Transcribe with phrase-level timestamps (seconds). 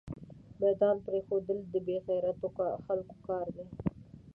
[0.61, 2.47] ميدان پريښودل دبې غيرتو
[2.85, 3.65] خلکو کار ده